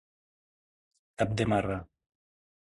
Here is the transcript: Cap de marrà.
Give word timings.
Cap 1.23 1.37
de 1.43 1.47
marrà. 1.53 1.77